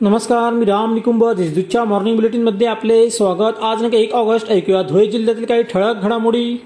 नमस्कार 0.00 0.52
मी 0.52 0.64
राम 0.66 0.94
निकुंभ. 0.94 1.24
देशदूतच्या 1.36 1.82
मॉर्निंग 1.84 2.16
बुलेटिनमध्ये 2.16 2.66
आपले 2.66 3.10
स्वागत. 3.10 3.58
आज 3.62 3.82
नाही 3.82 4.02
एक 4.02 4.14
ऑगस्ट 4.14 4.50
ऐकूया 4.50 4.80
धुळे 4.82 5.06
जिल्ह्यातील 5.06 5.44
काही 5.44 5.62
ठळक 5.62 6.02
घडामोडी. 6.02 6.56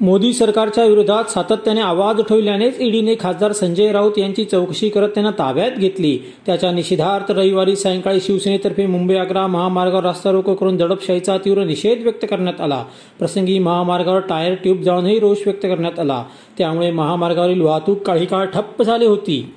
मोदी 0.00 0.32
सरकारच्या 0.32 0.84
विरोधात 0.84 1.30
सातत्याने 1.30 1.80
आवाज 1.80 2.20
उठवल्यानेच 2.20 2.80
ईडीने 2.80 3.14
खासदार 3.20 3.52
संजय 3.52 3.92
राऊत 3.92 4.18
यांची 4.18 4.44
चौकशी 4.44 4.88
करत 4.88 5.08
त्यांना 5.08 5.30
ताब्यात 5.30 5.78
घेतली. 5.78 6.16
त्याच्या 6.46 6.72
निषेधार्थ 6.72 7.30
रविवारी 7.30 7.76
सायंकाळी 7.76 8.20
शिवसेनेतर्फे 8.20 8.86
मुंबई 8.86 9.14
आग्रा 9.14 9.46
महामार्गावर 9.46 10.04
रास्ता 10.04 10.30
रोको 10.30 10.54
करून 10.54 10.76
दडपशाहीचा 10.76 11.38
तीव्र 11.38 11.64
निषेध 11.64 12.02
व्यक्त 12.02 12.26
करण्यात 12.30 12.60
आला. 12.60 12.84
प्रसंगी 13.18 13.58
महामार्गावर 13.58 14.20
टायर 14.20 14.54
ट्यूब 14.54 14.82
जाऊनही 14.82 15.18
रोष 15.18 15.38
व्यक्त 15.46 15.62
करण्यात 15.62 16.00
आला. 16.00 16.24
त्यामुळे 16.58 16.90
महामार्गावरील 16.90 17.60
वाहतूक 17.60 18.02
काही 18.02 18.26
काळ 18.26 18.46
ठप्प 18.46 18.82
झाली 18.82 19.06
होती. 19.06 19.54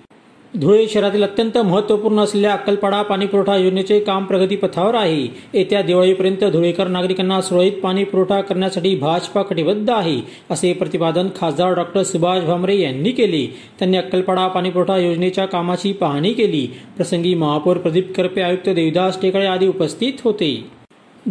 धुळे 0.53 0.87
शहरातील 0.87 1.23
अत्यंत 1.23 1.57
महत्त्वपूर्ण 1.57 2.19
असलेल्या 2.19 2.51
अक्कलपाडा 2.53 3.01
पाणीपुरवठा 3.01 3.55
योजनेचे 3.55 3.99
काम 3.99 4.25
प्रगतीपथावर 4.25 4.95
आहे. 4.95 5.23
येत्या 5.53 5.81
दिवाळीपर्यंत 5.81 6.43
धुळेकर 6.43 6.87
नागरिकांना 6.87 7.41
सुरळीत 7.41 7.71
पाणी 7.71 8.03
पुरवठा 8.03 8.39
करण्यासाठी 8.41 8.95
भाजपा 8.95 9.41
कटिबद्ध 9.41 9.89
आहे 9.89 10.19
असे 10.49 10.71
प्रतिपादन 10.73 11.27
खासदार 11.35 11.73
डॉक्टर 11.73 12.03
सुभाष 12.03 12.43
भामरे 12.43 12.79
यांनी 12.79 13.11
केले. 13.11 13.45
त्यांनी 13.79 13.97
अक्कलपाडा 13.97 14.47
पाणीपुरवठा 14.47 14.97
योजनेच्या 14.97 15.45
कामाची 15.45 15.93
पाहणी 15.93 16.33
केली. 16.33 16.65
प्रसंगी 16.97 17.33
महापौर 17.33 17.77
प्रदीप 17.77 18.13
करपे 18.15 18.41
आयुक्त 18.41 18.69
देवदास 18.69 19.21
टेकळे 19.21 19.45
आदी 19.45 19.67
उपस्थित 19.67 20.13
होते. 20.23 20.76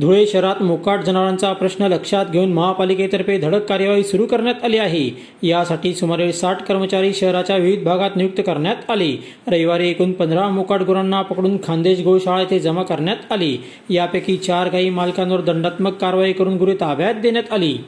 धुळे 0.00 0.26
शहरात 0.26 0.62
मोकाट 0.62 1.00
जनावरांचा 1.00 1.52
प्रश्न 1.52 1.84
लक्षात 1.84 2.26
घेऊन 2.32 2.52
महापालिकेतर्फे 2.52 3.38
धडक 3.38 3.64
कार्यवाही 3.64 4.02
सुरू 4.02 4.26
करण्यात 4.26 4.64
आली 4.64 4.78
आहे. 4.78 5.10
यासाठी 5.42 5.94
सुमारे 5.94 6.32
साठ 6.32 6.62
कर्मचारी 6.62 7.12
शहराच्या 7.12 7.56
विविध 7.56 7.84
भागात 7.84 8.10
नियुक्त 8.16 8.40
करण्यात 8.46 8.90
आले. 8.90 9.24
रविवारी 9.48 9.88
एकूण 9.88 10.12
पंधरा 10.12 10.48
मोकाट 10.48 10.82
गुरांना 10.82 11.22
पकडून 11.22 11.56
खानदेश 11.64 12.00
गोशाळा 12.00 12.40
येथे 12.40 12.58
जमा 12.58 12.82
करण्यात 12.82 13.32
आली. 13.32 13.58
यापैकी 13.90 14.36
चार 14.36 14.68
गायी 14.72 14.90
मालकांवर 14.90 15.40
दंडात्मक 15.40 15.92
कारवाई 15.92 16.32
करून 16.32 16.56
गुरे 16.56 16.74
ताब्यात 16.74 17.14
देण्यात 17.14 17.52
आली. 17.52 17.78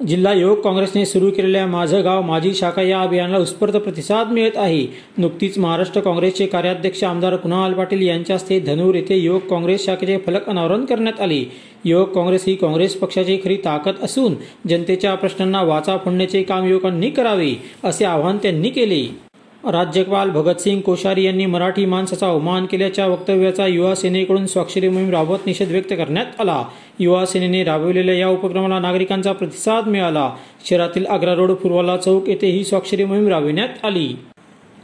जिल्हा 0.00 0.32
युवक 0.32 0.60
काँग्रेसने 0.64 1.04
सुरू 1.06 1.30
केलेल्या 1.30 1.66
माझं 1.66 2.02
गाव 2.04 2.22
माझी 2.22 2.52
शाखा 2.54 2.82
या 2.82 3.00
अभियानाला 3.02 3.38
उत्स्फूर्त 3.38 3.76
प्रतिसाद 3.76 4.32
मिळत 4.32 4.56
आहे. 4.56 4.86
नुकतीच 5.18 5.56
महाराष्ट्र 5.58 6.00
काँग्रेसचे 6.00 6.46
कार्याध्यक्ष 6.46 7.02
आमदार 7.04 7.36
कुणाल 7.36 7.72
पाटील 7.72 8.02
यांच्या 8.02 8.36
हस्ते 8.36 8.58
धनूर 8.60 8.94
येथे 8.94 9.16
युवक 9.16 9.48
काँग्रेस 9.50 9.84
शाखेचे 9.84 10.18
फलक 10.26 10.48
अनावरण 10.48 10.84
करण्यात 10.84 11.20
आले. 11.20 11.42
युवक 11.84 12.14
काँग्रेस 12.14 12.44
ही 12.46 12.54
काँग्रेस 12.54 12.94
पक्षाची 12.94 13.38
खरी 13.44 13.56
ताकद 13.56 14.02
असून 14.02 14.34
जनतेच्या 14.68 15.14
प्रश्नांना 15.14 15.62
वाचा 15.62 15.96
फोडण्याचे 15.96 16.42
काम 16.42 16.66
युवकांनी 16.66 17.10
करावे 17.10 17.54
असे 17.84 18.04
आवाहन 18.04 18.36
त्यांनी 18.36 18.70
केले. 18.70 19.06
राज्यपाल 19.70 20.30
भगतसिंग 20.30 20.80
कोश्यारी 20.80 21.24
यांनी 21.24 21.46
मराठी 21.46 21.84
माणसाचा 21.84 22.28
अवमान 22.28 22.66
केल्याच्या 22.66 23.06
वक्तव्याचा 23.06 23.66
युवा 23.66 23.94
सेनेकडून 23.94 24.46
स्वाक्षरी 24.46 24.88
मोहीम 24.88 25.10
राबवत 25.10 25.38
निषेध 25.46 25.70
व्यक्त 25.70 25.92
करण्यात 25.92 26.40
आला. 26.40 26.64
युवा 26.98 27.26
सेनेने 27.26 27.64
राबविलेल्या 27.64 28.14
या 28.14 28.28
उपक्रमाला 28.28 28.78
नागरिकांचा 28.78 29.32
प्रतिसाद 29.32 29.86
मिळाला. 29.86 30.32
शहरातील 30.70 31.06
आग्रा 31.06 31.34
रोड 31.34 31.50
पूर्वाला 31.50 31.96
चौक 31.96 32.28
येथे 32.28 32.46
ही 32.46 32.64
स्वाक्षरी 32.64 33.04
मोहीम 33.04 33.28
राबविण्यात 33.28 33.84
आली. 33.84 34.16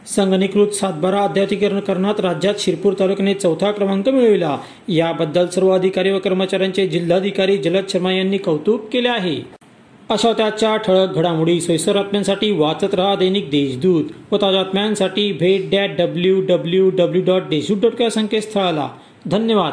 संगणीकृत 0.06 0.69
सातबारा 0.69 1.22
अद्यातीकरणात 1.22 2.20
राज्यात 2.20 2.55
शिरपूर 2.58 2.92
तालुक्याने 3.00 3.34
चौथा 3.34 3.70
क्रमांक 3.70 4.08
मिळविला. 4.08 4.58
याबद्दल 4.89 5.46
सर्व 5.46 5.70
अधिकारी 5.70 6.11
व 6.11 6.19
कर्मचाऱ्यांचे 6.19 6.89
जिल्हाधिकारी 6.89 7.56
जलद 7.56 7.84
शर्मा 7.89 8.12
यांनी 8.12 8.39
कौतुक 8.39 8.89
केले 8.92 9.08
आहे. 9.08 9.61
अशा 10.12 10.32
त्याच्या 10.32 10.77
ठळक 10.77 11.14
घडामोडी 11.14 11.60
सोयीस्कर 11.60 11.92
बातम्यांसाठी 11.92 12.50
वाचत 12.50 12.94
रहा 12.94 13.14
दैनिक 13.14 13.50
देशदूत 13.50 14.05
व 14.32 14.36
ताज्या 14.36 14.62
बातम्यांसाठी 14.62 15.32
भेट 15.32 15.70
that 15.70 15.91
W 15.98 16.41
W 16.41 16.91
W 16.91 17.22
dot 17.24 17.42
Deshdoot 17.42 17.77
dot 17.77 18.00
या 18.00 18.10
संकेतस्थळाला. 18.10 18.88
धन्यवाद. 19.27 19.72